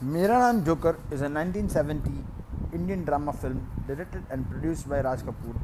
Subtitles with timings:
[0.00, 2.08] Mera Joker is a 1970
[2.72, 5.56] Indian drama film directed and produced by Raj Kapoor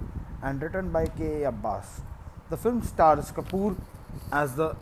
[0.43, 1.45] and written by K.
[1.45, 1.49] A.
[1.51, 2.01] Abbas.
[2.51, 3.77] The film stars Kapoor
[4.33, 4.75] as the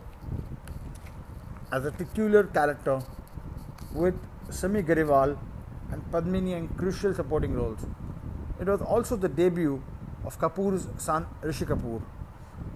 [1.71, 2.99] as a titular character
[3.93, 4.15] with
[4.49, 5.37] Simi Garewal
[5.91, 7.85] and Padmini in crucial supporting roles.
[8.59, 9.83] It was also the debut
[10.25, 12.01] of Kapoor's son Rishi Kapoor.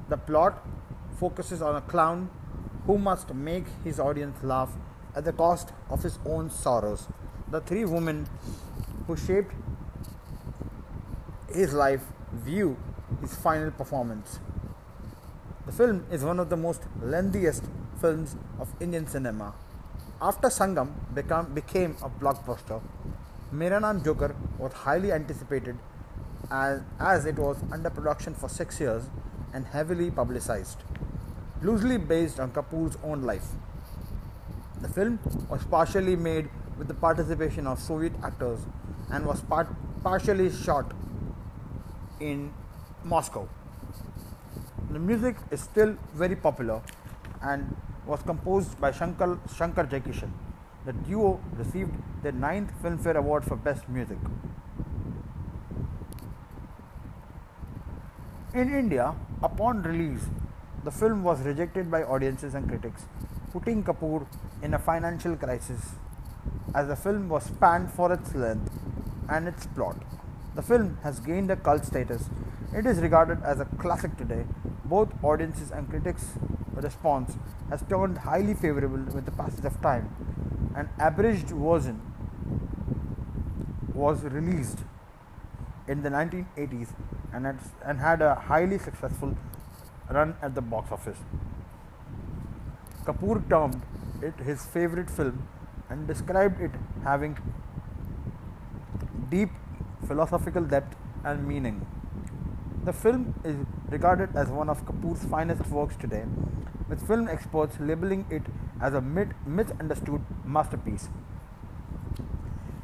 [0.09, 0.64] The plot
[1.20, 2.30] focuses on a clown
[2.86, 4.70] who must make his audience laugh
[5.18, 7.07] at the cost of his own sorrows.
[7.50, 8.28] The three women
[9.08, 9.54] who shaped
[11.52, 12.78] his life view
[13.22, 14.39] his final performance.
[15.66, 17.64] The film is one of the most lengthiest
[18.00, 19.56] films of Indian cinema.
[20.22, 22.82] After Sangam become, became a blockbuster,
[23.52, 25.78] Mera Naam Joker was highly anticipated
[26.52, 29.04] as, as it was under production for six years
[29.54, 30.84] and heavily publicized.
[31.61, 33.47] Loosely based on Kapoor's own life.
[34.81, 38.59] The film was partially made with the participation of Soviet actors
[39.11, 39.67] and was part,
[40.03, 40.94] partially shot
[42.19, 42.53] in
[43.03, 43.47] Moscow.
[44.92, 46.81] The music is still very popular
[47.42, 47.75] and
[48.06, 50.31] was composed by Shankar, Shankar Jaikishan.
[50.86, 51.91] The duo received
[52.23, 54.17] their ninth Filmfare Award for Best Music.
[58.53, 60.25] In India, upon release,
[60.84, 63.06] the film was rejected by audiences and critics,
[63.52, 64.25] putting Kapoor
[64.61, 65.91] in a financial crisis
[66.73, 68.72] as the film was panned for its length
[69.30, 69.97] and its plot.
[70.55, 72.30] The film has gained a cult status.
[72.73, 74.45] It is regarded as a classic today.
[74.85, 76.33] Both audiences and critics'
[76.73, 77.38] response
[77.69, 80.09] has turned highly favorable with the passage of time.
[80.75, 82.02] An abridged version
[83.94, 84.80] was released
[85.88, 86.89] in the 1980s
[87.33, 89.35] and, had, and had a highly successful
[90.09, 91.17] run at the box office.
[93.05, 93.81] Kapoor termed
[94.21, 95.47] it his favorite film
[95.89, 96.71] and described it
[97.03, 97.37] having
[99.29, 99.49] deep
[100.07, 101.85] philosophical depth and meaning.
[102.83, 103.56] The film is
[103.89, 106.23] regarded as one of Kapoor's finest works today,
[106.89, 108.44] with film experts labeling it
[108.81, 111.09] as a misunderstood masterpiece.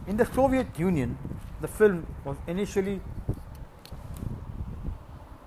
[0.08, 1.18] In the Soviet Union,
[1.62, 3.00] the film was initially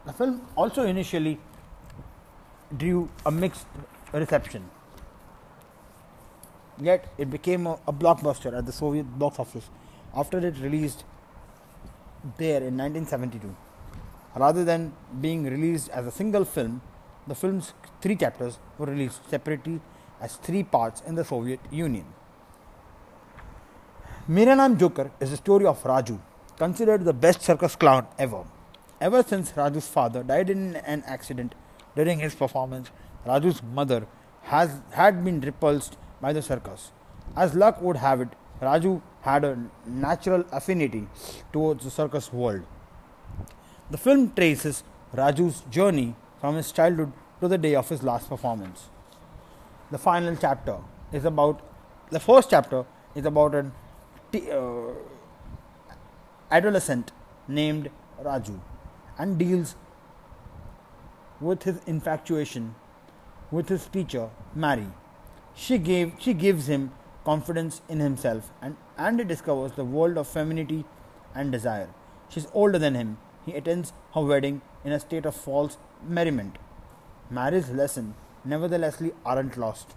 [0.06, 1.38] the film also initially
[2.76, 3.66] drew a mixed
[4.12, 4.70] reception.
[6.80, 9.70] Yet it became a, a blockbuster at the Soviet box office
[10.14, 11.04] after it released
[12.36, 13.54] there in 1972.
[14.34, 16.82] Rather than being released as a single film,
[17.26, 19.80] the film's three chapters were released separately
[20.20, 22.04] as three parts in the Soviet Union.
[24.28, 26.18] Mera Naam Joker is the story of Raju,
[26.58, 28.44] considered the best circus clown ever.
[29.00, 31.54] Ever since Raju's father died in an accident
[31.94, 32.90] during his performance,
[33.26, 34.06] Raju's mother
[34.42, 36.92] has had been repulsed by the circus.
[37.36, 38.28] As luck would have it,
[38.60, 41.08] Raju had a natural affinity
[41.52, 42.62] towards the circus world.
[43.90, 44.82] The film traces
[45.14, 48.88] Raju's journey from his childhood to the day of his last performance.
[49.90, 50.78] The final chapter
[51.12, 51.60] is about
[52.10, 52.84] the first chapter
[53.14, 53.72] is about an
[54.32, 54.92] t- uh,
[56.50, 57.12] adolescent
[57.48, 57.90] named
[58.22, 58.60] Raju
[59.18, 59.76] and deals
[61.40, 62.74] with his infatuation
[63.50, 64.86] with his teacher Mary.
[65.56, 66.90] She gave she gives him
[67.24, 70.84] confidence in himself and Andy discovers the world of femininity
[71.34, 71.88] and desire.
[72.28, 73.18] She's older than him.
[73.44, 76.58] He attends her wedding in a state of false merriment.
[77.30, 79.94] Mary's lesson nevertheless aren't lost.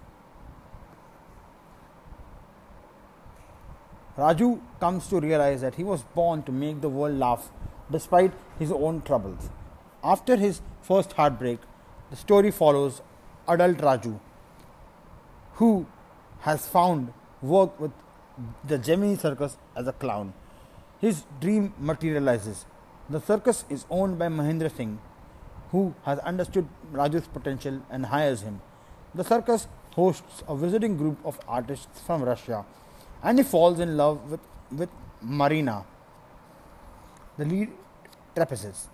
[4.17, 7.51] Raju comes to realize that he was born to make the world laugh
[7.91, 9.49] despite his own troubles.
[10.03, 11.59] After his first heartbreak,
[12.09, 13.01] the story follows
[13.47, 14.19] adult Raju,
[15.59, 15.85] who
[16.47, 17.91] has found work with
[18.63, 20.33] the Gemini Circus as a clown.
[20.99, 22.65] His dream materializes.
[23.09, 24.99] The circus is owned by Mahendra Singh,
[25.71, 28.61] who has understood Raju's potential and hires him.
[29.13, 32.65] The circus hosts a visiting group of artists from Russia,
[33.21, 34.39] and he falls in love with,
[34.71, 34.89] with
[35.21, 35.83] Marina,
[37.37, 37.69] the lead
[38.33, 38.87] trapezist.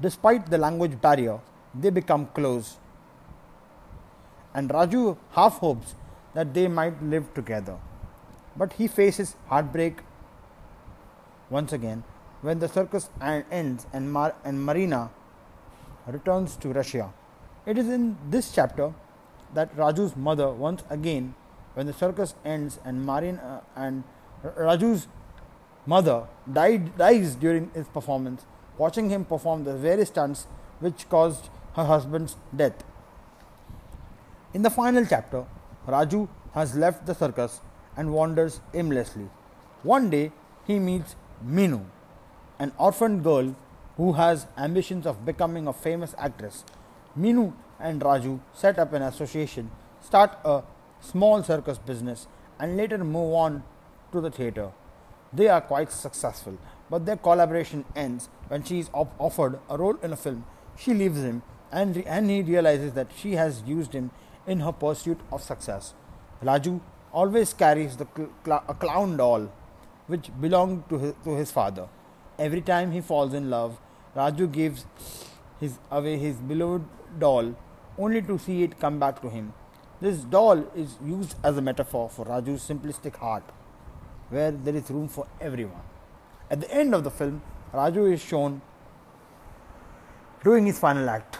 [0.00, 1.40] Despite the language barrier,
[1.74, 2.76] they become close,
[4.54, 5.94] and Raju half hopes
[6.34, 7.78] that they might live together.
[8.56, 9.98] But he faces heartbreak
[11.50, 12.04] once again
[12.42, 15.10] when the circus ends and, Mar- and Marina
[16.06, 17.12] returns to Russia.
[17.66, 18.92] It is in this chapter
[19.54, 21.34] that Raju's mother once again,
[21.74, 24.04] when the circus ends and Marina uh, and
[24.42, 25.08] Raju's
[25.86, 28.44] mother died, dies during his performance,
[28.76, 30.46] watching him perform the various stunts
[30.80, 32.84] which caused her husband's death.
[34.54, 35.44] In the final chapter,
[35.88, 37.60] Raju has left the circus
[37.96, 39.28] and wanders aimlessly.
[39.82, 40.30] One day,
[40.64, 41.84] he meets Minu,
[42.60, 43.56] an orphaned girl
[43.96, 46.64] who has ambitions of becoming a famous actress.
[47.18, 50.62] Minu and Raju set up an association, start a
[51.00, 52.28] small circus business,
[52.60, 53.64] and later move on
[54.12, 54.70] to the theatre.
[55.32, 56.58] They are quite successful,
[56.88, 60.46] but their collaboration ends when she is op- offered a role in a film.
[60.78, 61.42] She leaves him,
[61.72, 64.12] and, re- and he realizes that she has used him
[64.46, 65.94] in her pursuit of success.
[66.42, 66.80] Raju
[67.12, 69.50] always carries the cl- cl- a clown doll
[70.06, 71.88] which belonged to his, to his father.
[72.38, 73.78] Every time he falls in love,
[74.16, 74.86] Raju gives
[75.60, 76.84] his away his beloved
[77.18, 77.54] doll
[77.96, 79.52] only to see it come back to him.
[80.00, 83.44] This doll is used as a metaphor for Raju's simplistic heart,
[84.28, 85.82] where there is room for everyone.
[86.50, 87.42] At the end of the film,
[87.72, 88.60] Raju is shown
[90.42, 91.38] doing his final act,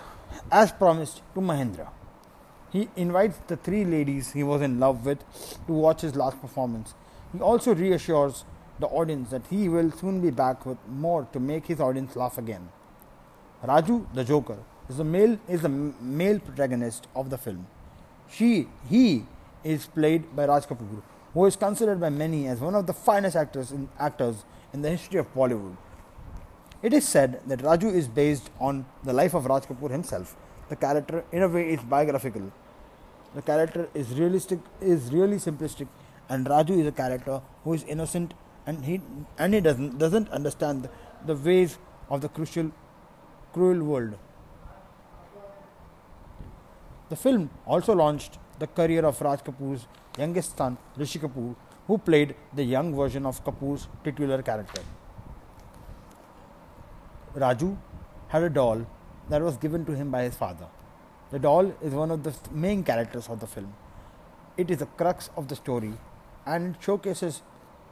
[0.50, 1.88] as promised to Mahendra.
[2.74, 5.20] He invites the three ladies he was in love with
[5.68, 6.94] to watch his last performance.
[7.32, 8.44] He also reassures
[8.80, 12.36] the audience that he will soon be back with more to make his audience laugh
[12.36, 12.68] again.
[13.62, 17.68] Raju, the Joker, is the male is the male protagonist of the film.
[18.28, 19.24] She he
[19.62, 21.00] is played by Raj Kapoor,
[21.32, 24.90] who is considered by many as one of the finest actors in, actors in the
[24.90, 25.76] history of Bollywood.
[26.82, 30.34] It is said that Raju is based on the life of Raj Kapoor himself.
[30.68, 32.50] The character, in a way, is biographical.
[33.34, 35.88] The character is realistic, is really simplistic,
[36.28, 38.34] and Raju is a character who is innocent
[38.66, 39.00] and he
[39.38, 40.88] and he doesn't doesn't understand
[41.26, 41.78] the, ways
[42.10, 42.70] of the crucial,
[43.52, 44.14] cruel world.
[47.08, 49.86] The film also launched the career of Raj Kapoor's
[50.18, 51.54] youngest son, Rishi Kapoor,
[51.86, 54.82] who played the young version of Kapoor's titular character.
[57.34, 57.76] Raju
[58.28, 58.86] had a doll
[59.28, 60.66] that was given to him by his father.
[61.34, 63.74] The doll is one of the main characters of the film.
[64.56, 65.94] It is the crux of the story
[66.46, 67.42] and it showcases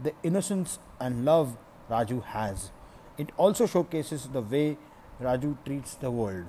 [0.00, 1.56] the innocence and love
[1.90, 2.70] Raju has.
[3.18, 4.78] It also showcases the way
[5.20, 6.44] Raju treats the world.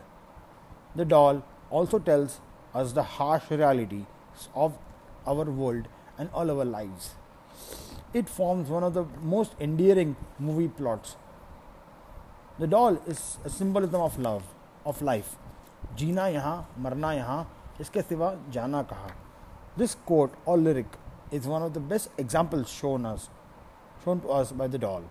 [0.96, 2.40] The doll also tells
[2.76, 4.06] us the harsh reality
[4.54, 4.78] of
[5.26, 5.88] our world
[6.20, 7.16] and all our lives.
[8.14, 11.16] It forms one of the most endearing movie plots.
[12.60, 14.44] The doll is a symbolism of love,
[14.86, 15.38] of life.
[15.98, 17.48] जीना यहाँ, मरना यहाँ,
[17.82, 19.16] इसके सिवा जाना कहाँ?
[19.78, 20.96] This quote or lyric
[21.34, 23.30] is one of the best example shown us
[24.06, 25.06] shown to us by the doll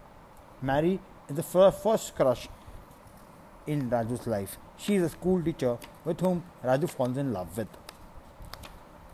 [0.65, 0.93] Mary
[1.31, 2.49] is the first crush
[3.69, 7.79] in Raju's life she is a school teacher with whom Raju falls in love with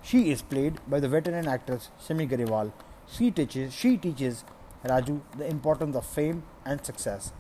[0.05, 2.73] she is played by the veteran actress Simi Garewal
[3.17, 4.45] she teach she teaches
[4.87, 7.33] Raju the importance of fame and success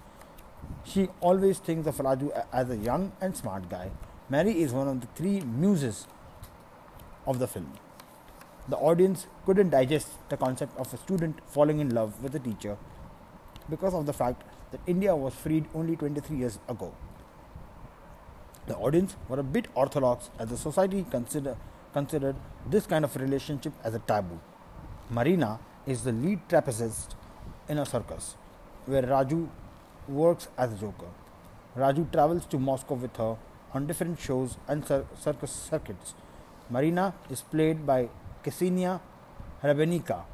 [0.86, 3.90] she always thinks of Raju as a young and smart guy
[4.30, 6.06] Mary is one of the three muses
[7.26, 7.72] of the film.
[8.68, 12.76] The audience couldn't digest the concept of a student falling in love with a teacher
[13.70, 16.94] because of the fact that India was freed only 23 years ago.
[18.66, 21.56] The audience were a bit orthodox as the society consider,
[21.94, 22.36] considered
[22.68, 24.38] this kind of relationship as a taboo.
[25.08, 27.14] Marina is the lead trapezist
[27.66, 28.36] in a circus
[28.84, 29.48] where Raju
[30.06, 31.08] works as a joker.
[31.74, 33.38] Raju travels to Moscow with her
[33.72, 36.14] on different shows and cir- circus circuits.
[36.70, 38.08] Marina is played by
[38.44, 39.00] Ksenia
[39.62, 40.24] Hrebennika,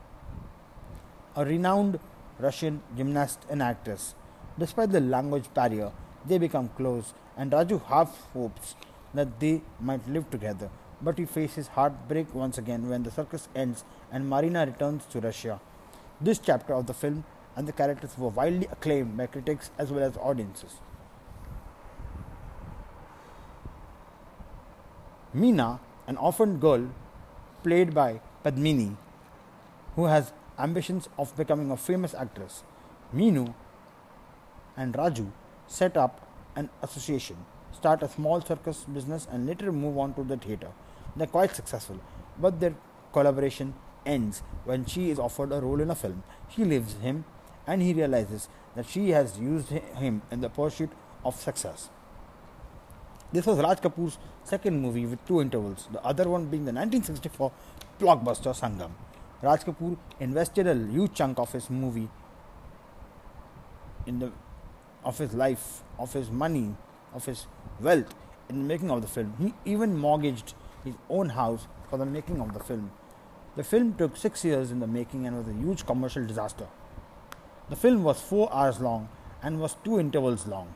[1.37, 1.99] a renowned
[2.39, 4.15] Russian gymnast and actress.
[4.59, 5.93] Despite the language barrier,
[6.27, 8.75] they become close, and Raju half hopes
[9.13, 10.71] that they might live together.
[11.03, 15.61] But he faces heartbreak once again when the circus ends and Marina returns to Russia.
[16.21, 17.25] This chapter of the film
[17.57, 20.77] and the characters were widely acclaimed by critics as well as audiences.
[25.35, 26.89] Meena, an orphaned girl
[27.63, 28.97] played by Padmini,
[29.97, 32.63] who has ambitions of becoming a famous actress.
[33.13, 33.53] Meenu
[34.77, 35.31] and Raju
[35.67, 37.37] set up an association,
[37.73, 40.71] start a small circus business, and later move on to the theatre.
[41.17, 41.99] They're quite successful,
[42.39, 42.75] but their
[43.13, 43.75] collaboration
[44.07, 46.23] ends when she is offered a role in a film.
[46.49, 47.25] She leaves him,
[47.67, 50.91] and he realizes that she has used him in the pursuit
[51.25, 51.89] of success.
[53.35, 57.51] This was Raj Kapoor's second movie with two intervals, the other one being the 1964
[57.99, 58.93] blockbuster Sangam.
[59.43, 62.09] Raj Kapoor invested a huge chunk of his movie
[64.07, 64.31] in the
[65.05, 66.77] of his life, of his money,
[67.13, 67.49] of his
[67.81, 68.15] wealth
[68.49, 69.35] in the making of the film.
[69.41, 72.93] He even mortgaged his own house for the making of the film.
[73.57, 76.69] The film took six years in the making and was a huge commercial disaster.
[77.69, 79.09] The film was four hours long
[79.43, 80.73] and was two intervals long.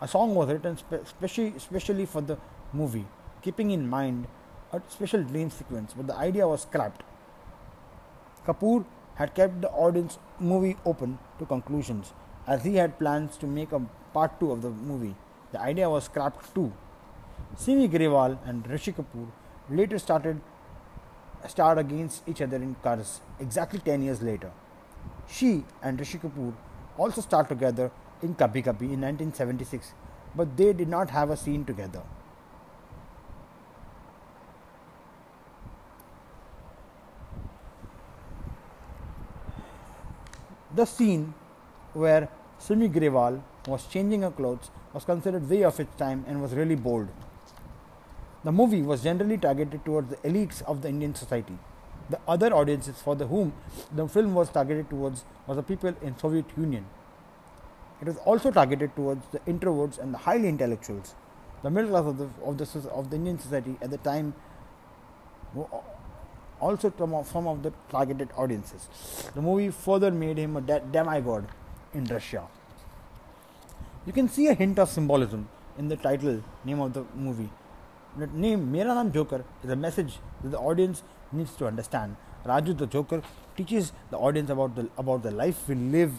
[0.00, 2.38] A song was written spe- specially, specially for the
[2.72, 3.06] movie,
[3.42, 4.26] keeping in mind
[4.72, 7.02] a special dream sequence, but the idea was scrapped.
[8.46, 8.84] Kapoor
[9.16, 12.12] had kept the audience movie open to conclusions
[12.46, 13.80] as he had plans to make a
[14.14, 15.14] part 2 of the movie.
[15.52, 16.72] The idea was scrapped too.
[17.56, 19.28] Simi Grewal and Rishi Kapoor
[19.68, 20.40] later started
[21.48, 24.50] starred against each other in Karz exactly 10 years later.
[25.28, 26.54] She and Rishi Kapoor
[26.96, 27.90] also starred together
[28.22, 29.92] in Kabhi Kabhi in 1976,
[30.34, 32.02] but they did not have a scene together.
[40.74, 41.34] The scene
[41.94, 46.52] where Simi Grewal was changing her clothes was considered way of its time and was
[46.52, 47.08] really bold.
[48.44, 51.58] The movie was generally targeted towards the elites of the Indian society.
[52.08, 53.52] The other audiences for the whom
[53.92, 56.86] the film was targeted towards was the people in Soviet Union.
[58.00, 61.14] It was also targeted towards the introverts and the highly intellectuals.
[61.62, 64.34] The middle class of the, of the, of the Indian society at the time
[66.60, 66.92] also
[67.24, 68.88] some of the targeted audiences.
[69.34, 71.46] The movie further made him a demigod
[71.92, 72.46] in Russia.
[74.06, 77.50] You can see a hint of symbolism in the title name of the movie
[78.16, 81.02] the name Mera Naam Joker is a message that the audience
[81.32, 82.16] needs to understand.
[82.44, 83.22] Raju the Joker
[83.56, 86.12] teaches the audience about the about the life we live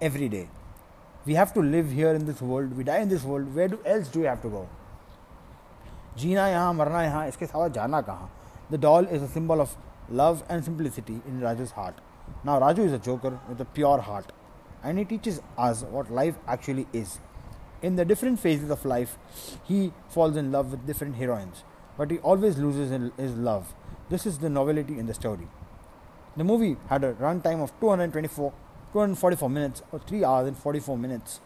[0.00, 0.48] every day.
[1.25, 2.75] We have to live here in this world.
[2.75, 3.53] We die in this world.
[3.55, 4.67] Where do, else do we have to go?
[6.19, 8.29] जीना यहाँ मरना यहाँ इसके सिवा जाना कहाँ
[8.69, 9.75] The doll is a symbol of
[10.09, 11.95] love and simplicity in Raju's heart.
[12.43, 14.31] Now Raju is a joker with a pure heart
[14.83, 17.19] and he teaches us what life actually is
[17.81, 19.17] in the different phases of life,
[19.63, 21.63] he falls in love with different heroines,
[21.97, 23.73] but he always loses his love.
[24.09, 25.47] This is the novelty in the story.
[26.37, 28.53] The movie had a runtime of 224,
[28.92, 31.40] 244 minutes or 3 hours and 44 minutes.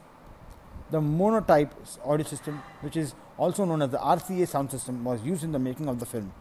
[0.90, 1.72] The monotype
[2.04, 5.58] audio system, which is also known as the RCA sound system, was used in the
[5.58, 6.32] making of the film.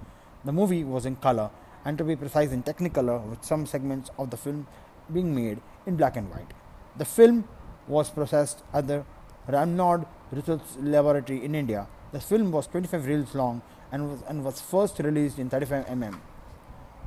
[0.44, 1.52] The movie was in color
[1.86, 4.68] and to be precise in Technicolor, with some segments of the film
[5.14, 6.52] being made in black and white.
[6.98, 7.48] The film
[7.88, 9.06] was processed at the
[9.48, 11.88] Ramnord Research Laboratory in India.
[12.12, 16.20] The film was 25 reels long and was, and was first released in 35 mm.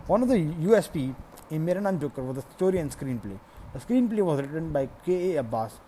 [0.06, 1.14] One of the USP
[1.50, 3.38] in Mera Naam Joker was the story and screenplay.
[3.72, 5.40] The screenplay was written by K.A.
[5.40, 5.78] Abbas.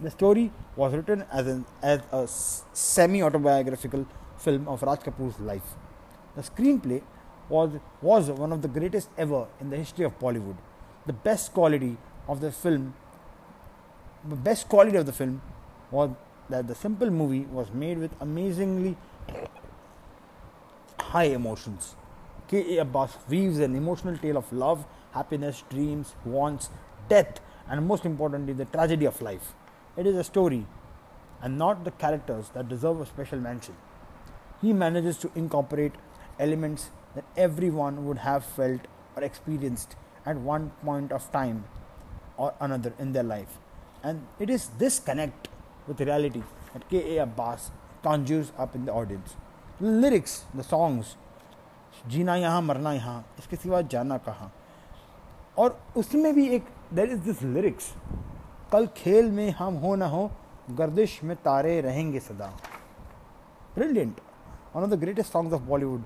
[0.00, 4.06] The story was written as, an, as a semi autobiographical
[4.38, 5.74] film of Raj Kapoor's life.
[6.36, 7.02] The screenplay
[7.48, 10.56] was, was one of the greatest ever in the history of Bollywood.
[11.06, 11.96] The best quality
[12.28, 12.94] of the film,
[14.28, 15.42] the best quality of the film
[15.90, 16.10] was
[16.48, 18.96] that the simple movie was made with amazingly
[21.00, 21.96] high emotions.
[22.48, 22.82] K.A.
[22.82, 26.69] Abbas weaves an emotional tale of love, happiness, dreams, wants,
[27.07, 29.53] death, and most importantly, the tragedy of life.
[29.97, 30.65] It is a story
[31.41, 33.75] and not the characters that deserve a special mention.
[34.61, 35.93] He manages to incorporate
[36.39, 38.81] elements that everyone would have felt
[39.15, 41.63] or experienced at one point of time
[42.37, 43.57] or another in their life.
[44.03, 45.47] And it is this connect
[45.87, 47.23] with reality that K.A.
[47.23, 47.71] Abbas
[48.03, 49.35] conjures up in the audience.
[49.79, 51.15] The lyrics, the songs,
[52.07, 54.51] जीना यहाँ मरना यहाँ इसके सिवा जाना कहाँ
[55.58, 57.92] और उसमें भी एक देर इज़ दिस लिरिक्स
[58.72, 60.30] कल खेल में हम हो ना हो,
[60.70, 62.46] गर्दिश में तारे रहेंगे सदा.
[63.74, 64.20] Brilliant
[64.74, 66.02] one of the greatest songs of Bollywood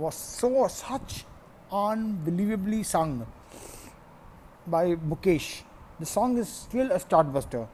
[0.00, 1.24] was so such
[1.74, 3.26] unbelievably song
[4.68, 5.52] by Mukesh
[6.00, 7.68] the song is still a start buster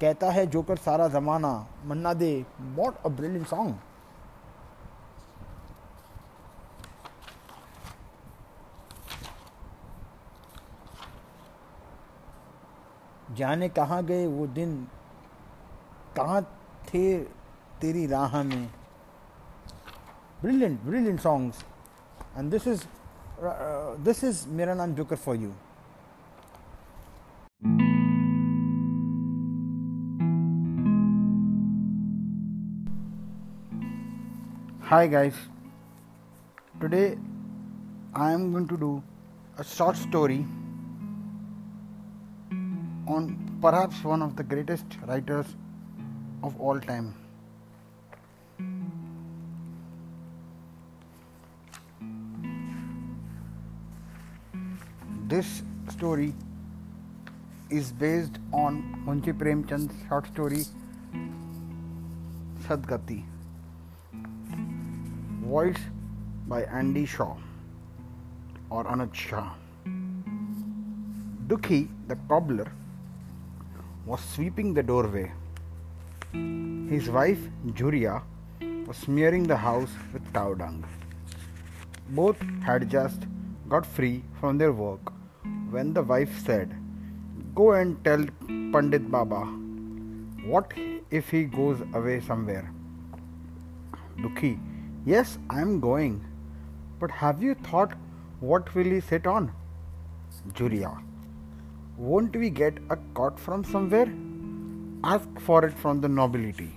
[0.00, 2.44] कहता है जोकर सारा जमाना, Manna Dey
[2.76, 3.74] what a brilliant song
[13.38, 14.76] जाने कहाँ गए वो दिन?
[16.16, 16.42] कहाँ
[16.88, 17.18] थे
[17.80, 18.68] तेरी राह में?
[20.42, 21.64] Brilliant brilliant songs
[22.36, 22.84] and this is
[24.04, 25.52] this is Mera Naam Joker for you
[34.90, 35.38] Hi guys,
[36.82, 37.18] today
[38.14, 39.02] I am going to do
[39.58, 40.38] a short story.
[43.08, 45.46] On perhaps one of the greatest writers
[46.42, 47.14] of all time.
[55.28, 56.34] This story
[57.70, 60.64] is based on Munshi Premchand's short story
[62.66, 63.24] Sadgati
[65.48, 65.80] voiced
[66.46, 67.36] by Andy Shaw
[68.70, 69.54] or Anuj Shah.
[71.46, 72.70] Dukhi, the cobbler,
[74.08, 75.30] was sweeping the doorway.
[76.92, 77.40] His wife,
[77.78, 78.22] Juria,
[78.86, 80.84] was smearing the house with cow dung.
[82.20, 83.26] Both had just
[83.68, 85.12] got free from their work
[85.70, 86.74] when the wife said,
[87.54, 88.24] Go and tell
[88.72, 89.40] Pandit Baba.
[90.52, 90.72] What
[91.10, 92.72] if he goes away somewhere?
[94.16, 94.58] Dukhi,
[95.04, 96.24] yes, I am going.
[96.98, 97.92] But have you thought
[98.40, 99.52] what will he sit on?
[100.54, 101.02] Juriya,
[101.98, 104.08] won't we get a cot from somewhere?
[105.02, 106.70] Ask for it from the nobility.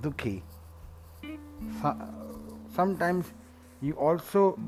[0.00, 0.40] Dukhi,
[2.74, 3.26] sometimes
[3.82, 4.58] you also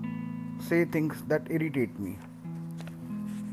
[0.61, 2.18] say things that irritate me.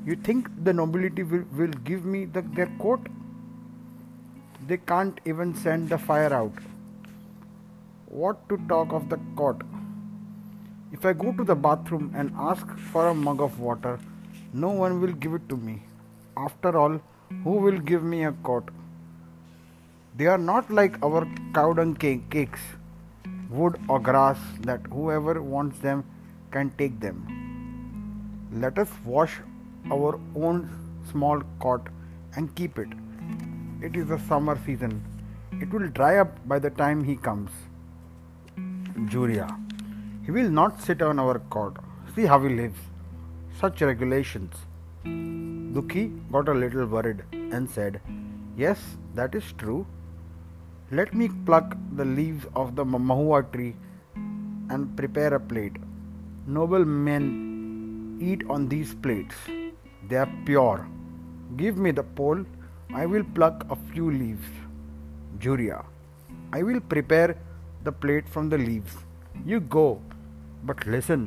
[0.05, 3.07] You think the nobility will, will give me the, their coat?
[4.67, 6.53] They can't even send the fire out.
[8.07, 9.61] What to talk of the court?
[10.91, 13.97] If I go to the bathroom and ask for a mug of water,
[14.53, 15.81] no one will give it to me.
[16.37, 17.01] After all,
[17.43, 18.69] who will give me a coat?
[20.15, 22.59] They are not like our cow dung cakes,
[23.49, 26.03] wood or grass, that whoever wants them
[26.51, 27.25] can take them.
[28.53, 29.39] Let us wash
[29.91, 30.69] our own
[31.11, 31.87] small cot
[32.35, 32.89] and keep it.
[33.81, 35.03] It is the summer season.
[35.59, 37.49] It will dry up by the time he comes.
[38.55, 39.49] Juriya.
[40.25, 41.77] He will not sit on our cot.
[42.15, 42.92] See how he lives.
[43.59, 44.55] Such regulations.
[45.05, 48.01] Dukhi got a little worried and said,
[48.57, 48.79] Yes,
[49.13, 49.85] that is true.
[50.91, 53.75] Let me pluck the leaves of the mahua tree
[54.15, 55.77] and prepare a plate.
[56.47, 59.35] Noble men eat on these plates.
[60.09, 60.87] They are pure.
[61.55, 62.43] Give me the pole.
[62.93, 64.47] I will pluck a few leaves.
[65.39, 65.85] Juriya.
[66.51, 67.37] I will prepare
[67.83, 68.95] the plate from the leaves.
[69.45, 70.01] You go.
[70.63, 71.21] But listen,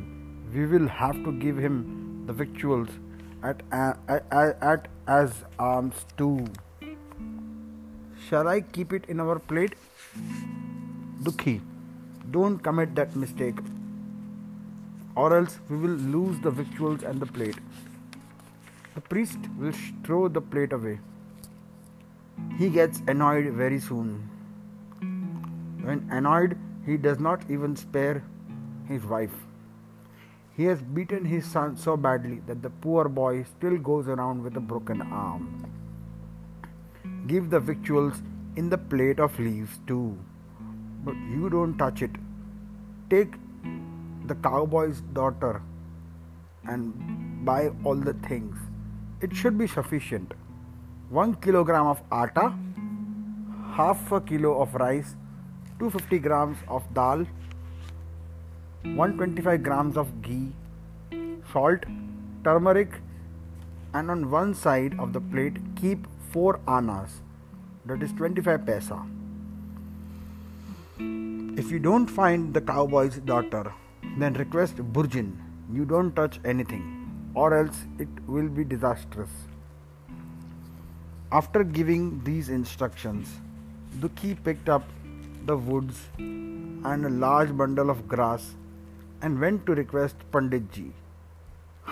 [0.53, 2.89] we will have to give him the victuals
[3.43, 3.99] at, at,
[4.31, 6.47] at, as alms too.
[8.29, 9.75] Shall I keep it in our plate?
[11.23, 11.61] Dukhi,
[12.31, 13.59] don't commit that mistake,
[15.15, 17.57] or else we will lose the victuals and the plate.
[18.95, 19.73] The priest will
[20.05, 20.99] throw the plate away.
[22.59, 24.29] He gets annoyed very soon.
[25.83, 28.23] When annoyed, he does not even spare
[28.89, 29.46] his wife.
[30.57, 34.57] He has beaten his son so badly that the poor boy still goes around with
[34.57, 35.67] a broken arm.
[37.27, 38.23] Give the victuals
[38.57, 40.17] in the plate of leaves too,
[41.05, 42.11] but you don't touch it.
[43.11, 43.35] Take
[44.27, 45.61] the cowboy's daughter
[46.65, 48.57] and buy all the things
[49.21, 50.35] it should be sufficient.
[51.11, 52.53] 1 kilogram of atta,
[53.75, 55.17] half a kilo of rice,
[55.79, 57.27] 250 grams of dal,
[58.95, 60.53] 125 grams of ghee,
[61.53, 61.85] salt,
[62.45, 63.01] turmeric,
[63.95, 67.21] and on one side of the plate keep 4 annas,
[67.85, 69.07] that is 25 paisa.
[71.59, 73.73] If you don't find the cowboy's daughter,
[74.19, 75.37] then request Burjin.
[75.73, 79.31] You don't touch anything or else it will be disastrous.
[81.33, 83.29] After giving these instructions,
[83.99, 84.85] Dukhi picked up
[85.47, 88.55] the woods and a large bundle of grass
[89.27, 90.89] and went to request Panditji.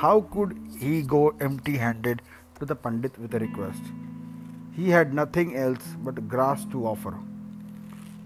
[0.03, 2.23] How could he go empty handed
[2.59, 3.83] to the Pandit with a request?
[4.77, 7.15] He had nothing else but grass to offer.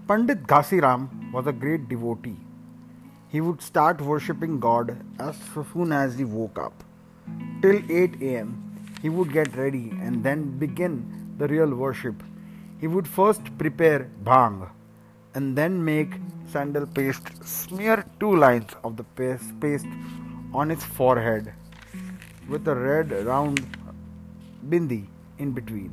[0.07, 2.37] Pandit Ghasiram was a great devotee.
[3.33, 6.83] He would start worshipping God as soon as he woke up.
[7.61, 8.49] Till 8 am,
[9.03, 10.95] he would get ready and then begin
[11.37, 12.23] the real worship.
[12.79, 14.69] He would first prepare bhang
[15.39, 16.13] and then make
[16.53, 19.05] sandal paste, smear two lines of the
[19.63, 19.91] paste
[20.53, 21.53] on his forehead
[22.49, 23.59] with a red round
[24.71, 25.03] bindi
[25.37, 25.91] in between.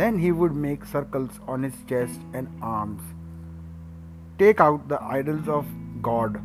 [0.00, 3.02] Then he would make circles on his chest and arms.
[4.42, 5.64] Take out the idols of
[6.08, 6.38] God,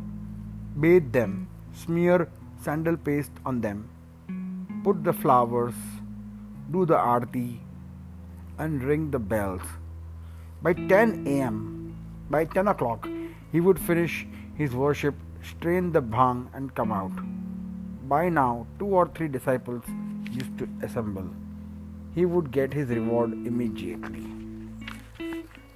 [0.84, 1.46] bathe them,
[1.84, 2.28] smear
[2.64, 3.78] sandal paste on them,
[4.82, 5.78] put the flowers,
[6.72, 7.60] do the arti,
[8.58, 9.62] and ring the bells.
[10.62, 11.81] By 10 a.m.,
[12.30, 13.08] by 10 o'clock,
[13.50, 17.12] he would finish his worship, strain the bhang, and come out.
[18.08, 19.82] By now, two or three disciples
[20.30, 21.28] used to assemble.
[22.14, 24.26] He would get his reward immediately.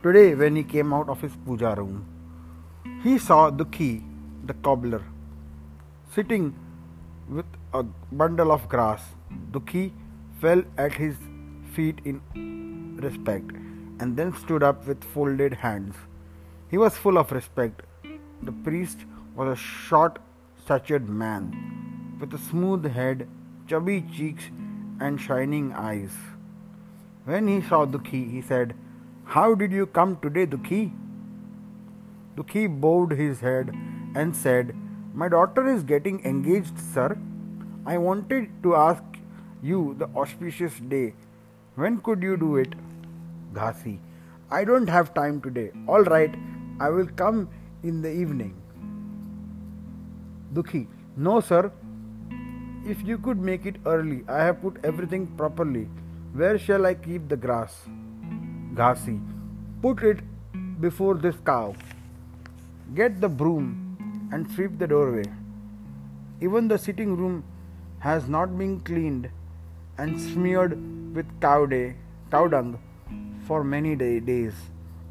[0.02, 2.06] Today, when he came out of his puja room,
[3.02, 4.02] he saw Dukhi,
[4.46, 5.02] the cobbler,
[6.14, 6.54] sitting
[7.28, 7.82] with a
[8.12, 9.02] bundle of grass.
[9.50, 9.92] Dukhi
[10.40, 11.16] fell at his
[11.72, 12.20] feet in
[13.02, 13.50] respect
[14.00, 15.96] and then stood up with folded hands.
[16.70, 17.82] He was full of respect.
[18.42, 18.98] The priest
[19.36, 20.18] was a short
[20.64, 23.28] statured man with a smooth head,
[23.68, 24.44] chubby cheeks,
[25.00, 26.10] and shining eyes.
[27.24, 28.74] When he saw Dukhi, he said,
[29.24, 30.92] How did you come today, Dukhi?
[32.36, 33.72] Dukhi bowed his head
[34.14, 34.74] and said,
[35.14, 37.16] My daughter is getting engaged, sir.
[37.84, 39.02] I wanted to ask
[39.62, 41.14] you the auspicious day.
[41.76, 42.74] When could you do it?
[43.52, 43.98] Ghasi.
[44.50, 45.70] I don't have time today.
[45.88, 46.34] All right,
[46.78, 47.48] I will come
[47.82, 48.54] in the evening.
[50.52, 50.86] Dukhi.
[51.16, 51.72] No, sir.
[52.84, 55.88] If you could make it early, I have put everything properly.
[56.34, 57.74] Where shall I keep the grass?
[58.74, 59.18] Ghasi.
[59.80, 60.20] Put it
[60.80, 61.74] before this cow.
[62.94, 65.24] Get the broom and sweep the doorway.
[66.42, 67.42] Even the sitting room
[68.00, 69.30] has not been cleaned
[69.96, 70.78] and smeared
[71.14, 71.96] with cow, day,
[72.30, 72.78] cow dung
[73.46, 74.54] for many day, days.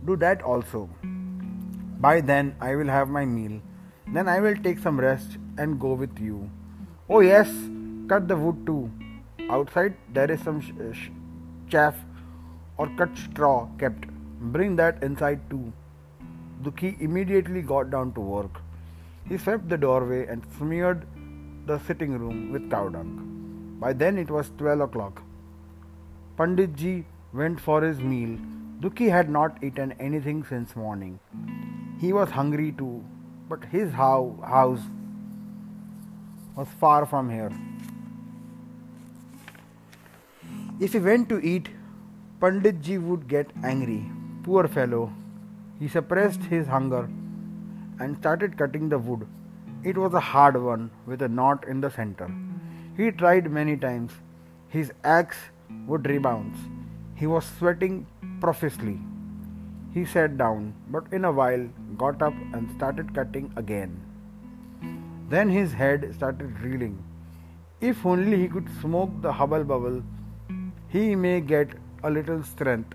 [0.05, 0.89] Do that also.
[1.99, 3.61] By then, I will have my meal.
[4.07, 6.49] Then I will take some rest and go with you.
[7.09, 7.49] Oh, yes,
[8.07, 8.91] cut the wood too.
[9.49, 11.09] Outside, there is some sh- sh-
[11.69, 11.95] chaff
[12.77, 14.07] or cut straw kept.
[14.39, 15.71] Bring that inside too.
[16.63, 18.61] Dukhi immediately got down to work.
[19.27, 21.05] He swept the doorway and smeared
[21.65, 23.77] the sitting room with cow dung.
[23.79, 25.21] By then it was 12 o'clock.
[26.37, 28.37] Panditji went for his meal.
[28.81, 31.19] Dukhi had not eaten anything since morning.
[32.05, 33.03] He was hungry too,
[33.49, 34.81] but his house
[36.55, 37.51] was far from here.
[40.79, 41.69] If he went to eat,
[42.39, 44.03] Panditji would get angry.
[44.43, 45.11] Poor fellow.
[45.79, 47.09] He suppressed his hunger
[47.99, 49.25] and started cutting the wood.
[49.83, 52.29] It was a hard one with a knot in the center.
[52.97, 54.11] He tried many times.
[54.67, 55.37] His axe
[55.87, 56.53] would rebound.
[57.15, 58.05] He was sweating
[58.41, 58.99] profusely.
[59.95, 63.93] He sat down, but in a while got up and started cutting again.
[65.29, 66.97] Then his head started reeling.
[67.79, 70.03] If only he could smoke the hubble bubble,
[70.89, 71.69] he may get
[72.03, 72.93] a little strength.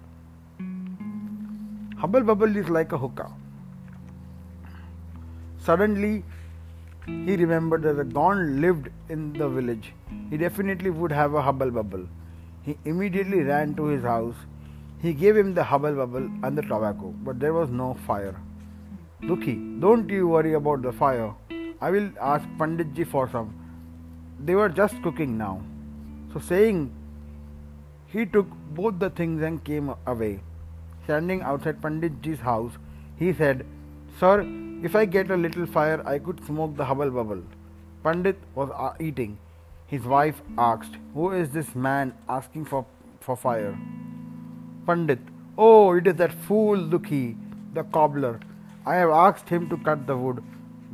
[1.96, 3.32] Hubble bubble is like a hookah.
[5.58, 6.22] Suddenly,
[7.06, 9.92] he remembered that the Gond lived in the village.
[10.28, 12.06] He definitely would have a hubble bubble.
[12.62, 14.36] He immediately ran to his house.
[15.02, 18.36] He gave him the hubble bubble and the tobacco, but there was no fire.
[19.22, 21.34] Dukhi, don't you worry about the fire.
[21.80, 23.54] I will ask Panditji for some.
[24.38, 25.62] They were just cooking now.
[26.32, 26.92] So saying,
[28.08, 30.40] he took both the things and came away.
[31.04, 32.72] Standing outside Panditji's house,
[33.16, 33.64] he said,
[34.18, 34.46] Sir,
[34.82, 37.42] if I get a little fire, I could smoke the hubble bubble.
[38.02, 39.38] Pandit was uh, eating.
[39.86, 42.84] His wife asked, Who is this man asking for,
[43.20, 43.78] for fire?
[44.86, 45.20] Pandit,
[45.58, 47.36] Oh, it is that fool Dukhi,
[47.74, 48.40] the cobbler.
[48.86, 50.42] I have asked him to cut the wood.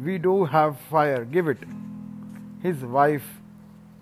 [0.02, 1.58] We do have fire, give it.
[2.62, 3.26] His wife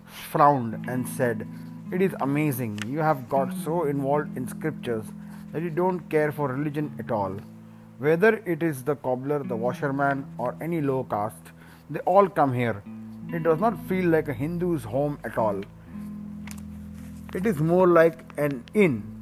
[0.05, 1.47] frowned and said,
[1.93, 2.79] It is amazing.
[2.87, 5.05] You have got so involved in scriptures
[5.51, 7.37] that you don't care for religion at all.
[7.99, 11.51] Whether it is the cobbler, the washerman, or any low caste,
[11.89, 12.81] they all come here.
[13.31, 15.61] It does not feel like a Hindu's home at all.
[17.33, 19.14] It is more like an inn.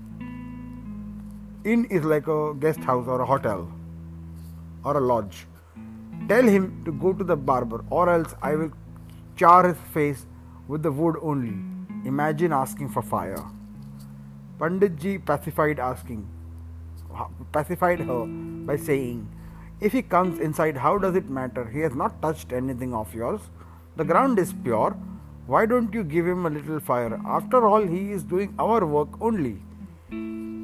[1.65, 3.71] Inn is like a guest house or a hotel
[4.83, 5.47] or a lodge.
[6.27, 8.71] Tell him to go to the barber, or else I will
[9.37, 10.25] char his face
[10.67, 11.55] with the wood only.
[12.05, 13.41] Imagine asking for fire.
[14.59, 16.27] Panditji pacified asking,
[17.53, 19.25] pacified her by saying,
[19.79, 21.65] If he comes inside, how does it matter?
[21.65, 23.39] He has not touched anything of yours.
[23.95, 24.97] The ground is pure.
[25.47, 27.21] Why don't you give him a little fire?
[27.25, 29.61] After all, he is doing our work only.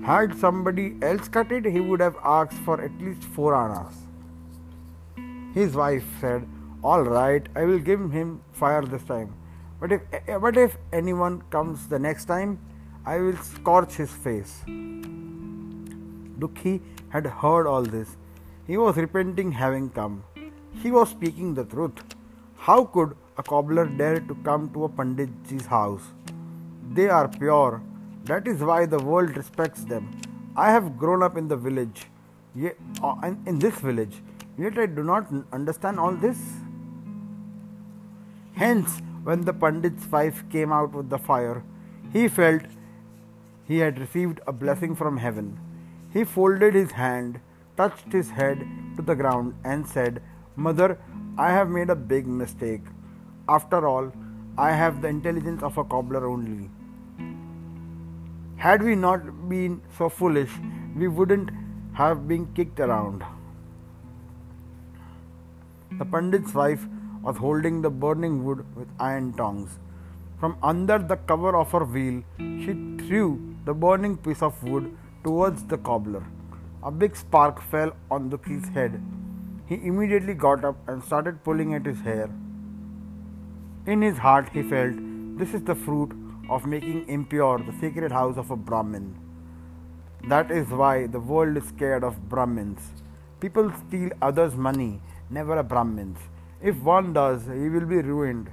[0.03, 3.95] Had somebody else cut it, he would have asked for at least four annas.
[5.53, 6.47] His wife said,
[6.83, 9.33] All right, I will give him fire this time.
[9.79, 12.59] But if, eh, eh, but if anyone comes the next time,
[13.05, 14.63] I will scorch his face.
[16.39, 18.15] Dukhi had heard all this.
[18.67, 20.23] He was repenting having come.
[20.81, 22.03] He was speaking the truth.
[22.55, 26.03] How could a cobbler dare to come to a Panditji's house?
[26.93, 27.81] They are pure.
[28.29, 30.09] That is why the world respects them.
[30.55, 32.05] I have grown up in the village,
[33.03, 34.21] uh, in this village,
[34.57, 36.37] yet I do not understand all this.
[38.53, 41.63] Hence, when the Pandit's wife came out with the fire,
[42.13, 42.61] he felt
[43.67, 45.59] he had received a blessing from heaven.
[46.13, 47.39] He folded his hand,
[47.77, 48.65] touched his head
[48.97, 50.21] to the ground, and said,
[50.55, 50.99] Mother,
[51.37, 52.81] I have made a big mistake.
[53.47, 54.11] After all,
[54.55, 56.69] I have the intelligence of a cobbler only.
[58.63, 60.51] Had we not been so foolish,
[60.93, 61.49] we wouldn't
[61.93, 63.23] have been kicked around.
[65.97, 66.85] The Pandit's wife
[67.21, 69.79] was holding the burning wood with iron tongs.
[70.41, 72.73] From under the cover of her wheel, she
[73.07, 74.93] threw the burning piece of wood
[75.23, 76.25] towards the cobbler.
[76.83, 79.01] A big spark fell on Dukhi's head.
[79.67, 82.29] He immediately got up and started pulling at his hair.
[83.85, 84.95] In his heart, he felt
[85.37, 86.11] this is the fruit
[86.49, 89.15] of making impure the sacred house of a Brahmin.
[90.27, 92.81] That is why the world is scared of Brahmins.
[93.39, 96.19] People steal others' money, never a Brahmin's.
[96.61, 98.49] If one does, he will be ruined.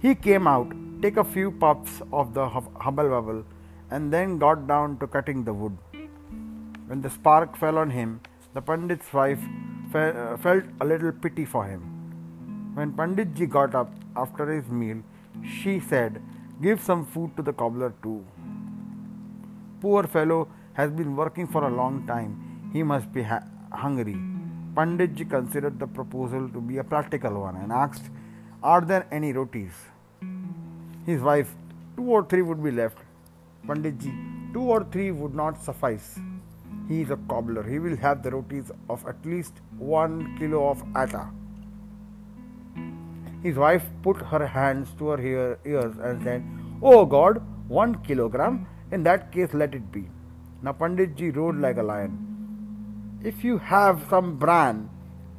[0.00, 3.44] He came out, took a few puffs of the hubble bubble,
[3.90, 5.76] and then got down to cutting the wood.
[6.86, 8.20] When the spark fell on him,
[8.54, 9.40] the Pandit's wife
[9.92, 11.82] fe- uh, felt a little pity for him.
[12.74, 15.02] When Panditji got up after his meal,
[15.44, 16.22] she said,
[16.60, 18.24] Give some food to the cobbler too.
[19.80, 22.70] Poor fellow has been working for a long time.
[22.72, 24.18] He must be ha- hungry.
[24.74, 28.10] Panditji considered the proposal to be a practical one and asked,
[28.62, 29.72] Are there any rotis?
[31.06, 31.54] His wife,
[32.00, 32.96] Two or three would be left.
[33.66, 36.18] Panditji, two or three would not suffice.
[36.88, 37.62] He is a cobbler.
[37.62, 41.28] He will have the rotis of at least one kilo of atta.
[43.42, 46.44] His wife put her hands to her ears and said,
[46.82, 48.66] Oh God, one kilogram?
[48.92, 50.08] In that case, let it be.
[50.62, 53.20] Now Panditji rode like a lion.
[53.22, 54.90] If you have some bran,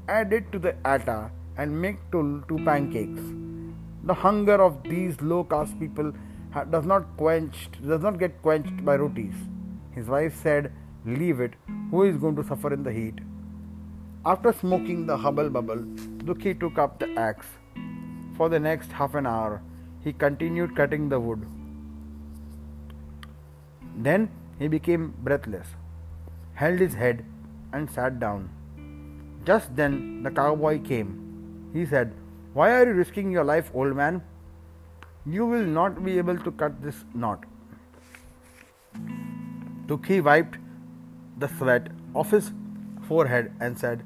[0.08, 3.22] add it to the atta and make two, two pancakes.
[4.04, 6.12] The hunger of these low caste people
[6.70, 9.36] does not quenched does not get quenched by rotis.
[9.94, 10.72] His wife said,
[11.06, 11.54] Leave it.
[11.92, 13.20] Who is going to suffer in the heat?
[14.26, 15.84] After smoking the hubble bubble,
[16.26, 17.48] Dukhi took up the axe.
[18.42, 19.62] For the next half an hour,
[20.04, 21.42] he continued cutting the wood.
[24.06, 25.68] Then he became breathless,
[26.62, 27.20] held his head,
[27.72, 28.48] and sat down.
[29.46, 31.12] Just then the cowboy came.
[31.72, 32.16] He said,
[32.54, 34.24] Why are you risking your life, old man?
[35.24, 37.46] You will not be able to cut this knot.
[39.92, 40.58] Dukhi wiped
[41.38, 42.50] the sweat off his
[43.12, 44.04] forehead and said,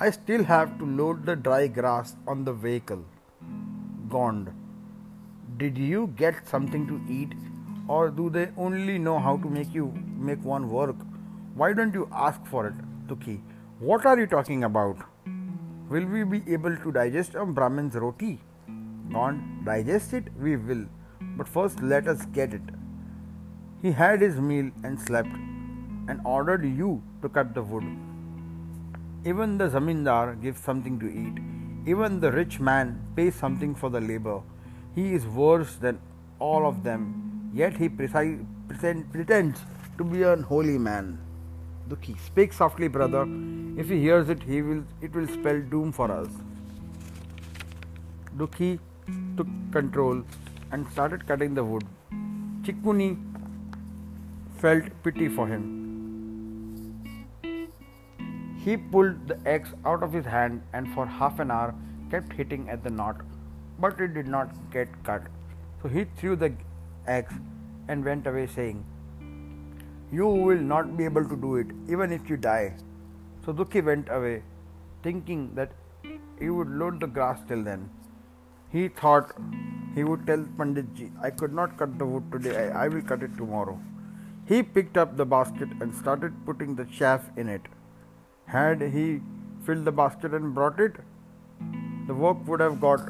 [0.00, 3.04] I still have to load the dry grass on the vehicle.
[4.08, 4.50] Gond,
[5.56, 7.32] did you get something to eat,
[7.88, 10.96] or do they only know how to make you make one work?
[11.54, 12.74] Why don't you ask for it?
[13.08, 13.40] Dukhi.
[13.80, 14.96] What are you talking about?
[15.88, 18.40] Will we be able to digest a Brahmin's roti?
[19.08, 20.84] Not digest it, we will.
[21.36, 22.62] But first, let us get it.
[23.82, 25.28] He had his meal and slept,
[26.08, 27.84] and ordered you to cut the wood.
[29.24, 31.38] Even the zamindar gives something to eat.
[31.90, 34.40] Even the rich man pays something for the labor.
[34.94, 35.98] He is worse than
[36.38, 37.02] all of them,
[37.54, 39.60] yet he pretends
[39.98, 41.18] to be an holy man.
[41.88, 43.22] Dukhi, speak softly, brother.
[43.82, 46.28] If he hears it, he will it will spell doom for us.
[48.36, 48.78] Dukhi
[49.38, 50.22] took control
[50.72, 51.86] and started cutting the wood.
[52.68, 53.10] Chikuni
[54.58, 55.62] felt pity for him.
[58.68, 61.74] He pulled the axe out of his hand and for half an hour
[62.10, 63.22] kept hitting at the knot,
[63.78, 65.22] but it did not get cut.
[65.80, 66.52] So he threw the
[67.06, 67.32] axe
[67.88, 68.84] and went away, saying,
[70.12, 72.74] you will not be able to do it even if you die.
[73.46, 74.42] So Dukhi went away,
[75.02, 75.72] thinking that
[76.38, 77.88] he would load the grass till then.
[78.70, 79.32] He thought
[79.94, 83.22] he would tell Panditji, I could not cut the wood today, I, I will cut
[83.22, 83.80] it tomorrow.
[84.44, 87.62] He picked up the basket and started putting the chaff in it.
[88.48, 89.20] Had he
[89.66, 90.96] filled the basket and brought it,
[92.06, 93.00] the work would have got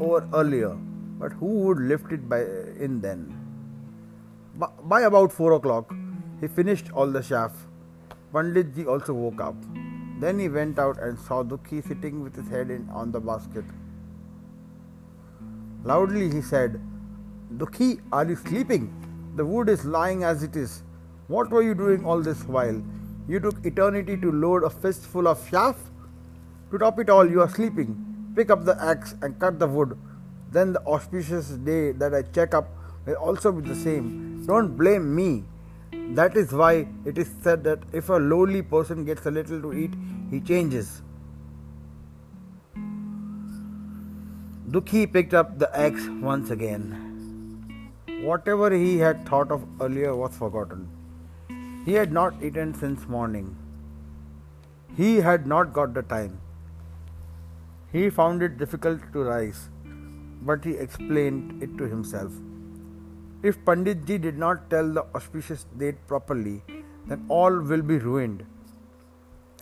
[0.00, 0.76] over earlier.
[1.18, 2.42] But who would lift it by
[2.78, 3.34] in then?
[4.84, 5.92] By about 4 o'clock,
[6.40, 7.52] he finished all the chaff.
[8.32, 9.56] Panditji also woke up.
[10.20, 13.64] Then he went out and saw Dukhi sitting with his head in, on the basket.
[15.82, 16.80] Loudly he said,
[17.56, 18.92] Dukhi, are you sleeping?
[19.34, 20.84] The wood is lying as it is.
[21.26, 22.80] What were you doing all this while?
[23.28, 25.76] You took eternity to load a fistful of chaff?
[26.70, 28.32] To top it all, you are sleeping.
[28.36, 29.98] Pick up the axe and cut the wood.
[30.52, 32.68] Then the auspicious day that I check up
[33.04, 34.44] will also be the same.
[34.46, 35.44] Don't blame me.
[36.14, 39.72] That is why it is said that if a lowly person gets a little to
[39.72, 39.94] eat,
[40.30, 41.02] he changes.
[44.70, 47.92] Dukhi picked up the axe once again.
[48.22, 50.95] Whatever he had thought of earlier was forgotten.
[51.86, 53.56] He had not eaten since morning.
[54.96, 56.40] He had not got the time.
[57.92, 59.68] He found it difficult to rise,
[60.42, 62.32] but he explained it to himself.
[63.44, 66.64] If Panditji did not tell the auspicious date properly,
[67.06, 68.44] then all will be ruined.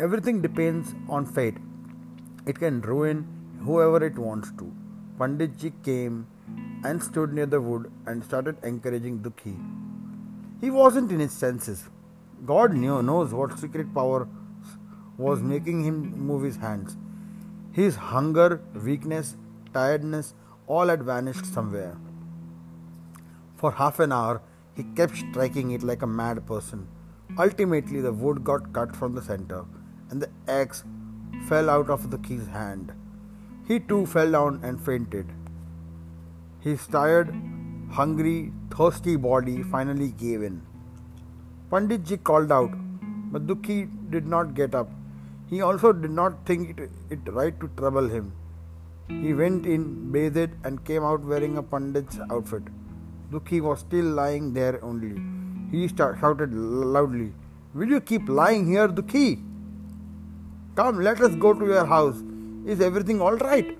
[0.00, 1.58] Everything depends on fate.
[2.46, 3.26] It can ruin
[3.66, 4.72] whoever it wants to.
[5.18, 6.26] Panditji came
[6.84, 9.56] and stood near the wood and started encouraging Dukhi.
[10.62, 11.90] He wasn't in his senses.
[12.44, 14.28] God knew, knows what secret power
[15.16, 16.96] was making him move his hands.
[17.72, 19.36] His hunger, weakness,
[19.72, 20.34] tiredness
[20.66, 21.96] all had vanished somewhere.
[23.56, 24.42] For half an hour,
[24.74, 26.88] he kept striking it like a mad person.
[27.38, 29.64] Ultimately, the wood got cut from the center,
[30.10, 30.84] and the axe
[31.48, 32.92] fell out of Dukhi's hand.
[33.66, 35.26] He too fell down and fainted.
[36.60, 37.34] His tired,
[37.90, 40.62] hungry, thirsty body finally gave in.
[41.74, 42.70] Panditji called out,
[43.32, 44.88] but Dukhi did not get up.
[45.50, 48.32] He also did not think it, it right to trouble him.
[49.08, 52.62] He went in, bathed, and came out wearing a pandit's outfit.
[53.32, 55.20] Dukhi was still lying there only.
[55.72, 57.32] He shouted loudly,
[57.74, 59.42] Will you keep lying here, Dukhi?
[60.76, 62.22] Come, let us go to your house.
[62.66, 63.76] Is everything all right?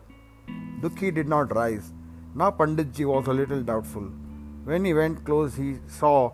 [0.81, 1.93] Dukhi did not rise.
[2.35, 4.11] Now Panditji was a little doubtful.
[4.65, 6.33] When he went close, he saw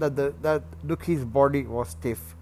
[0.00, 2.34] that, the, that Dukhi's body was stiff.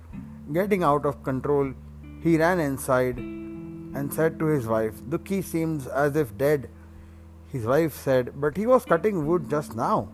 [0.53, 1.75] Getting out of control,
[2.23, 6.71] he ran inside and said to his wife, Dukhi seems as if dead.
[7.53, 10.09] His wife said, But he was cutting wood just now.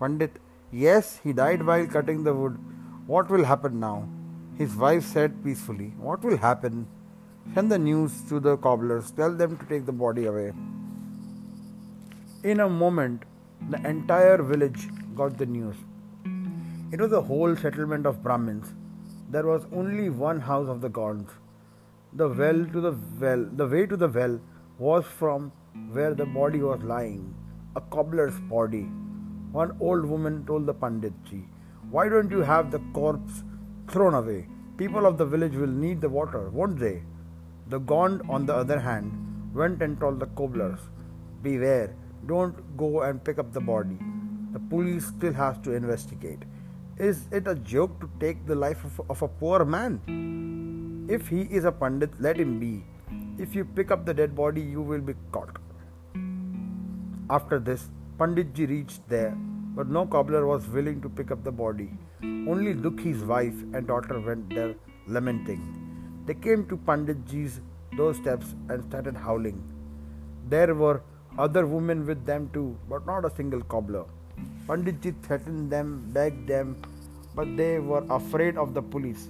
[0.00, 0.38] Pandit,
[0.72, 2.58] yes, he died while cutting the wood.
[3.06, 4.08] What will happen now?
[4.58, 6.86] His wife said peacefully, What will happen?
[7.54, 10.52] Send the news to the cobblers, tell them to take the body away.
[12.42, 13.22] In a moment,
[13.70, 15.76] the entire village got the news.
[16.92, 18.72] It was a whole settlement of Brahmins.
[19.28, 21.32] There was only one house of the gods.
[22.12, 24.38] The well to the well, the way to the well
[24.78, 25.50] was from
[25.90, 27.34] where the body was lying,
[27.74, 28.84] a cobbler's body.
[29.50, 31.42] One old woman told the Panditji,
[31.90, 33.42] Why don't you have the corpse
[33.88, 34.46] thrown away?
[34.76, 37.02] People of the village will need the water, won't they?
[37.66, 39.10] The Gond, on the other hand,
[39.52, 40.78] went and told the cobblers,
[41.42, 41.96] Beware,
[42.26, 43.98] don't go and pick up the body.
[44.52, 46.44] The police still has to investigate.
[46.98, 51.06] Is it a joke to take the life of, of a poor man?
[51.10, 52.86] If he is a pandit, let him be.
[53.36, 55.58] If you pick up the dead body, you will be caught.
[57.28, 59.34] After this, Panditji reached there,
[59.74, 61.90] but no cobbler was willing to pick up the body.
[62.22, 64.74] Only Dukhi's wife and daughter went there
[65.06, 66.24] lamenting.
[66.24, 67.60] They came to Panditji's
[67.94, 69.62] doorsteps and started howling.
[70.48, 71.02] There were
[71.38, 74.06] other women with them too, but not a single cobbler.
[74.66, 76.76] Panditji threatened them, begged them,
[77.34, 79.28] but they were afraid of the police.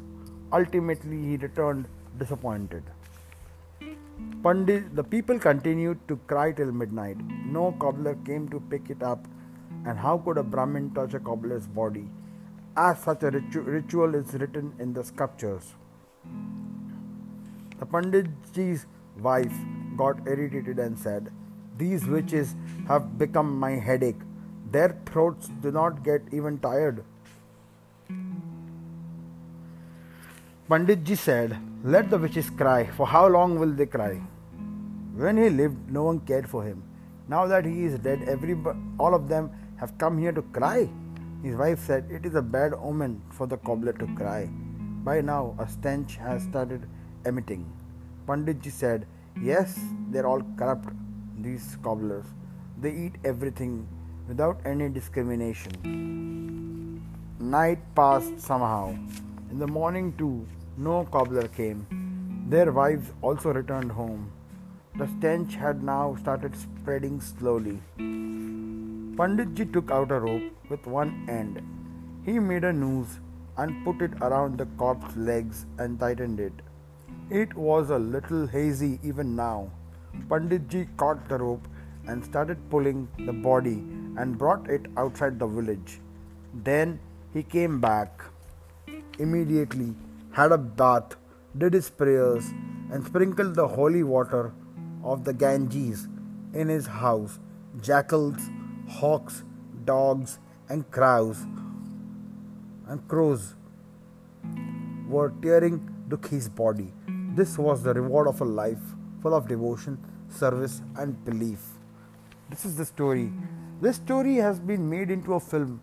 [0.53, 1.87] Ultimately, he returned
[2.19, 2.83] disappointed.
[4.43, 7.19] Pandit, the people continued to cry till midnight.
[7.45, 9.27] No cobbler came to pick it up,
[9.85, 12.09] and how could a Brahmin touch a cobbler's body?
[12.77, 15.75] As such a ritu- ritual is written in the scriptures.
[17.79, 18.87] The Panditji's
[19.21, 19.53] wife
[19.97, 21.31] got irritated and said,
[21.77, 22.55] These witches
[22.89, 24.26] have become my headache.
[24.71, 27.05] Their throats do not get even tired.
[30.69, 32.87] Panditji said, Let the witches cry.
[32.87, 34.21] For how long will they cry?
[35.15, 36.83] When he lived, no one cared for him.
[37.29, 38.57] Now that he is dead, every,
[38.99, 40.89] all of them have come here to cry.
[41.43, 44.49] His wife said, It is a bad omen for the cobbler to cry.
[45.05, 46.89] By now, a stench has started
[47.25, 47.65] emitting.
[48.27, 49.07] Panditji said,
[49.41, 49.79] Yes,
[50.11, 50.89] they're all corrupt,
[51.39, 52.25] these cobblers.
[52.81, 53.87] They eat everything
[54.29, 57.03] without any discrimination.
[57.39, 58.97] Night passed somehow.
[59.51, 61.87] In the morning, too, no cobbler came.
[62.49, 64.33] Their wives also returned home.
[64.97, 67.81] The stench had now started spreading slowly.
[67.99, 71.63] Panditji took out a rope with one end.
[72.25, 73.21] He made a noose
[73.57, 76.53] and put it around the corpse's legs and tightened it.
[77.31, 79.71] It was a little hazy even now.
[80.29, 81.67] Panditji caught the rope
[82.07, 83.83] and started pulling the body
[84.17, 86.01] and brought it outside the village.
[86.55, 86.99] Then
[87.33, 88.25] he came back
[89.19, 89.95] immediately
[90.33, 91.17] had a bath,
[91.57, 92.53] did his prayers,
[92.93, 94.53] and sprinkled the holy water
[95.03, 96.09] of the Ganges
[96.53, 97.39] in his house.
[97.81, 98.51] Jackals,
[98.89, 99.45] hawks,
[99.85, 101.47] dogs, and crows
[102.89, 103.55] and crows
[105.09, 106.93] were tearing Dukhi's body.
[107.35, 109.99] This was the reward of a life full of devotion,
[110.29, 111.61] service, and belief.
[112.49, 113.33] This is the story.
[113.79, 115.83] This story has been made into a film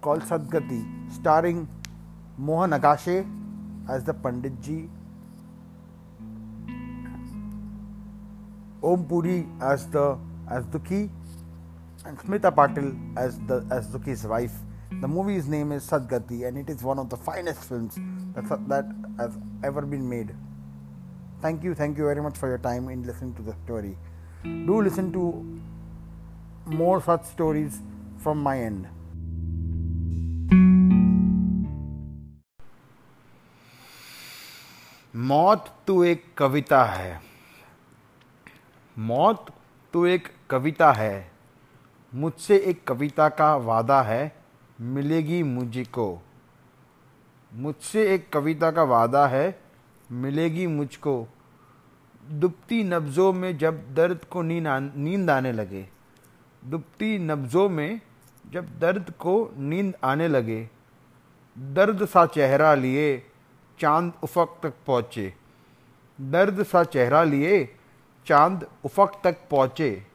[0.00, 1.68] called Sadgati, starring
[2.36, 3.24] Mohan Agashe
[3.88, 4.88] as the Panditji,
[8.82, 10.18] Om Puri as the
[10.50, 11.08] as Dukhi,
[12.04, 14.52] and Smita Patil as the as Dukhi's wife.
[15.00, 17.96] The movie's name is Sadgati, and it is one of the finest films
[18.34, 18.86] that that
[19.18, 20.34] has ever been made.
[21.40, 23.96] Thank you, thank you very much for your time in listening to the story.
[24.42, 25.60] Do listen to
[26.70, 27.72] more such stories
[28.24, 28.84] from my end.
[35.16, 37.20] मौत तो एक कविता है।
[38.98, 39.46] मौत
[39.92, 41.30] तो एक कविता है।
[42.14, 44.36] मुझसे एक कविता का वादा है,
[44.80, 46.22] मिलेगी मुझको।
[47.54, 49.60] मुझसे एक कविता का वादा है,
[50.12, 51.26] मिलेगी मुझको।
[52.30, 55.99] दुबती नब्ज़ों में जब दर्द को नींद नींद आने लगे।
[56.64, 58.00] दुबती नब्ज़ों में
[58.52, 60.68] जब दर्द को नींद आने लगे,
[61.58, 63.22] दर्द सा चेहरा लिए
[63.80, 65.34] चाँद उफक तक पहुँचे।
[66.20, 67.76] दर्द सा चेहरा लिए
[68.26, 70.06] चाँद उफक तक पहुँचे।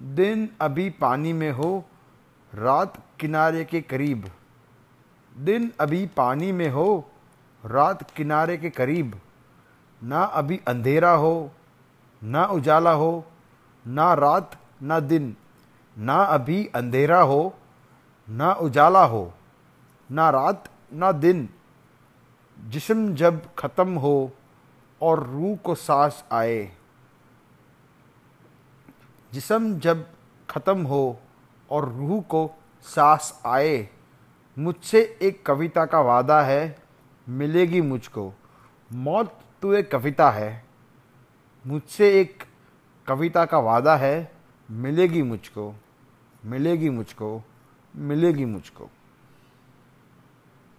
[0.00, 1.84] दिन अभी पानी में हो,
[2.54, 4.30] रात किनारे के करीब।
[5.38, 7.10] दिन अभी पानी में हो,
[7.66, 9.20] रात किनारे के करीब।
[10.02, 11.50] ना अभी अंधेरा हो,
[12.24, 13.24] ना उजाला हो,
[13.86, 15.36] ना रात, ना दिन।
[15.98, 17.54] ना अभी अंधेरा हो,
[18.30, 19.34] ना उजाला हो,
[20.10, 21.48] ना रात, ना दिन।
[22.68, 24.32] जिसम जब ख़त्म हो
[25.02, 26.72] और रूह को सांस आए।
[29.32, 30.06] जिसम जब
[30.50, 31.20] ख़त्म हो
[31.70, 32.50] और रूह को
[32.82, 33.88] सांस आए।
[34.58, 36.78] मुझसे एक कविता का वादा है,
[37.28, 38.32] मिलेगी मुझको।
[38.92, 40.64] मौत तो एक कविता है।
[41.66, 42.44] मुझसे एक
[43.06, 44.32] कविता का वादा है,
[44.70, 45.74] मिलेगी मुझको।
[46.44, 47.42] मिलेगी मुझको
[47.96, 48.90] मिलेगी मुझको।